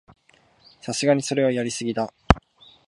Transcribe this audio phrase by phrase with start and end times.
[0.81, 2.11] さすがにそれはやりすぎだ